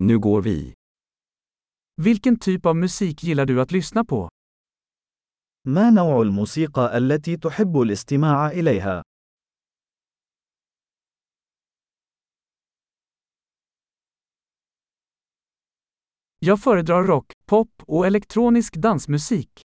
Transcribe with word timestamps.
Nu 0.00 0.18
går 0.18 0.42
vi. 0.42 0.74
Vilken 1.96 2.38
typ 2.38 2.66
av 2.66 2.76
musik 2.76 3.24
gillar 3.24 3.46
du 3.46 3.60
att 3.60 3.72
lyssna 3.72 4.04
på? 4.04 4.28
ما 5.64 5.90
نوع 5.90 6.22
الموسيقى 6.22 6.98
التي 6.98 7.36
تحب 7.36 7.80
الاستماع 7.80 8.50
إليها؟ 8.50 9.02
Jag 16.38 16.60
föredrar 16.60 17.04
rock, 17.04 17.32
pop 17.46 17.82
och 17.86 18.06
elektronisk 18.06 18.76
dansmusik. 18.76 19.62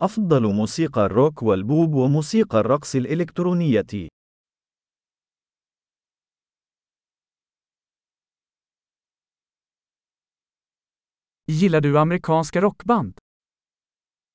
أفضل 0.00 0.54
موسيقى 0.54 1.06
الروك 1.06 1.42
والبوب 1.42 1.94
وموسيقى 1.94 2.60
الرقص 2.60 2.94
الإلكترونية. 2.94 4.13
Gillar 11.46 11.80
du 11.80 11.98
amerikanska 11.98 12.60
rockband? 12.60 13.18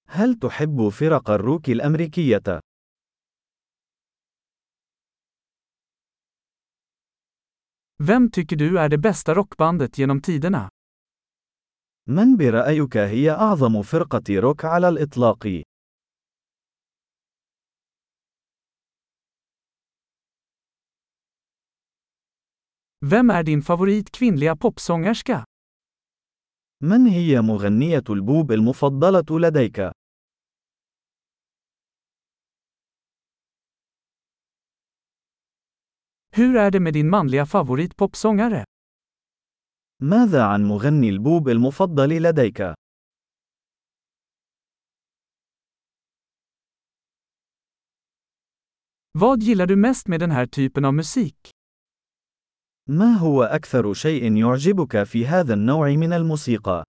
هل 0.08 0.34
تحب 0.40 0.90
فرق 0.90 1.30
الروك 1.30 1.70
الأمريكية؟ 1.70 2.60
Vem 8.04 8.32
tycker 8.32 8.56
du 8.56 8.80
är 8.80 8.90
det 8.90 8.98
bästa 8.98 9.36
rockbandet 9.36 9.98
genom 9.98 10.22
tiderna? 10.22 10.70
من 12.08 12.38
برأيك 12.38 12.98
هي 12.98 13.32
أعظم 13.32 13.82
فرقة 13.82 14.24
روك 14.40 14.66
على 14.66 14.90
الإطلاق؟ 14.90 15.64
Vem 23.06 23.30
är 23.30 23.44
din 23.44 23.62
favorit 23.62 24.12
kvinnliga 24.12 24.56
popsångerska? 24.56 25.49
من 26.82 27.08
هي 27.08 27.42
مغنية 27.42 28.04
البوب 28.10 28.52
المفضلة 28.52 29.40
لديك؟ 29.40 29.92
Hur 36.32 36.56
är 36.56 36.72
det 36.72 36.80
med 36.80 36.94
din 36.94 37.10
manliga 37.10 37.46
favorit 37.46 37.96
popsångare? 37.96 38.64
ماذا 40.02 40.44
عن 40.44 40.64
مغني 40.64 41.10
البوب 41.10 41.50
المفضل 41.50 42.10
لديك؟ 42.24 42.74
Vad 49.12 49.44
gillar 49.44 49.68
du 49.68 49.76
mest 49.76 50.08
med 50.08 50.20
den 50.20 50.32
här 50.32 50.46
typen 50.46 50.86
av 50.86 50.94
musik? 50.94 51.59
ما 52.90 53.14
هو 53.14 53.44
أكثر 53.44 53.94
شيء 53.94 54.38
يعجبك 54.38 55.04
في 55.04 55.28
هذا 55.28 55.54
النوع 55.54 55.90
من 55.90 56.14
الموسيقى؟ 56.14 56.84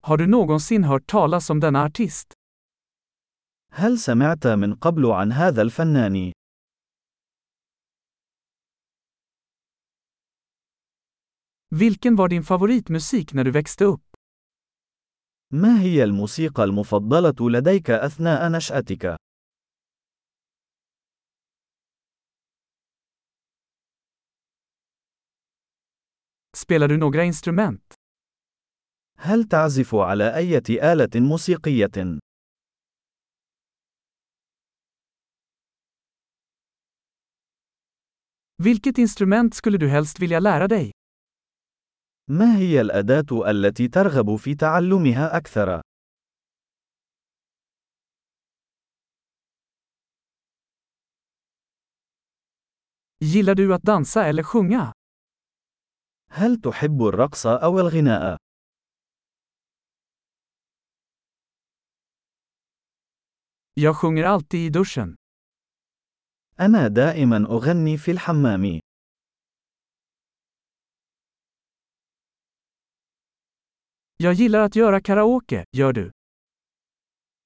Har 0.00 0.16
du 0.16 0.26
någonsin 0.26 0.84
hört 0.84 1.06
talas 1.06 1.50
om 1.50 1.60
denna 1.60 1.82
artist? 1.82 2.32
هل 3.72 3.98
سمعت 3.98 4.46
من 4.46 4.74
قبل 4.74 5.06
عن 5.06 5.32
هذا 5.32 5.62
الفنان؟ 5.62 6.32
Vilken 11.70 12.16
var 12.16 12.28
din 12.28 12.42
favoritmusik 12.42 13.32
när 13.32 13.44
du 13.44 13.50
växte 13.50 13.84
upp? 13.84 14.07
ما 15.52 15.80
هي 15.80 16.04
الموسيقى 16.04 16.64
المفضلة 16.64 17.50
لديك 17.50 17.90
أثناء 17.90 18.48
نشأتك؟ 18.52 19.16
Spelar 26.56 26.88
du 26.88 26.96
några 26.96 27.24
instrument? 27.24 27.94
هل 29.18 29.44
تعزف 29.44 29.94
على 29.94 30.36
أي 30.36 30.58
آلة 30.92 31.10
موسيقية؟ 31.14 32.18
Vilket 38.62 38.98
instrument 38.98 39.54
skulle 39.54 39.78
du 39.78 39.88
helst 39.88 40.18
vilja 40.18 40.40
lära 40.40 40.68
dig? 40.68 40.97
ما 42.30 42.56
هي 42.56 42.80
الأداة 42.80 43.50
التي 43.50 43.88
ترغب 43.88 44.36
في 44.36 44.54
تعلمها 44.54 45.36
أكثر؟ 45.36 45.80
Gillar 53.20 53.54
du 53.54 53.74
att 53.74 53.82
dansa 53.82 54.26
eller 54.26 54.42
sjunga? 54.42 54.92
هل 56.30 56.56
تحب 56.56 57.02
الرقص 57.02 57.46
أو 57.46 57.80
الغناء؟ 57.80 58.36
Jag 63.74 63.96
sjunger 63.96 64.24
alltid 64.24 64.60
i 64.60 64.70
duschen. 64.70 65.16
أنا 66.60 66.88
دائما 66.88 67.36
أغني 67.36 67.96
في 67.98 68.10
الحمام. 68.10 68.80
Jag 74.17 74.33
gillar 74.33 74.59
att 74.59 74.75
göra 74.75 75.01
karaoke, 75.01 75.65
gör 75.71 75.93
du? 75.93 76.11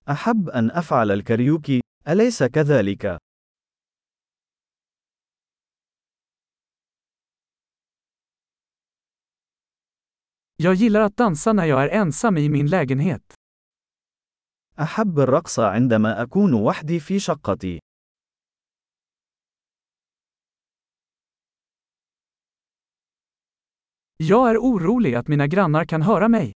أحب 0.09 0.49
أن 0.49 0.71
أفعل 0.71 1.11
الكاريوكي، 1.11 1.81
أليس 2.07 2.43
كذلك؟ 2.43 3.17
Jag 10.55 10.73
gillar 10.73 11.01
att 11.01 11.17
dansa 11.17 11.53
när 11.53 11.65
jag 11.65 11.83
är 11.83 11.89
ensam 11.89 12.37
i 12.37 12.49
min 12.49 12.67
lägenhet. 12.67 13.33
أحب 14.79 15.19
الرقص 15.19 15.59
عندما 15.59 16.23
أكون 16.23 16.53
وحدي 16.53 16.99
في 16.99 17.19
شقتي. 17.19 17.79
Jag 24.17 24.49
är 24.49 24.57
orolig 24.57 25.15
att 25.15 25.27
mina 25.27 25.47
grannar 25.47 25.85
kan 25.85 26.01
höra 26.01 26.27
mig. 26.27 26.53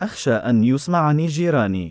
أخشى 0.00 0.30
أن 0.30 0.64
يسمعني 0.64 1.26
جيراني. 1.26 1.90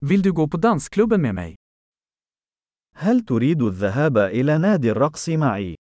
Vill 0.00 0.22
du 0.22 0.32
gå 0.32 0.48
på 0.48 0.56
dansklubben 0.56 1.22
med 1.22 1.34
mig? 1.34 1.54
هل 2.96 3.20
تريد 3.20 3.62
الذهاب 3.62 4.18
إلى 4.18 4.58
نادي 4.58 4.90
الرقص 4.90 5.28
معي؟ 5.28 5.74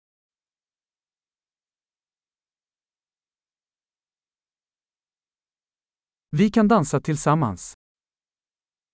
Vi 6.36 6.50
kan 6.50 6.68
dansa 6.68 7.00
tillsammans. 7.00 7.74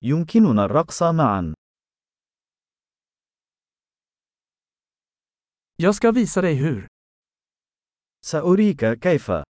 يمكننا 0.02 0.64
الرقص 0.64 1.02
معا. 1.02 1.54
Jag 5.76 5.94
ska 5.94 6.12
visa 6.12 6.40
dig 6.40 6.54
hur. 6.54 6.97
Sa 8.20 8.42
Orica 8.42 8.96
Kaifa 8.96 9.47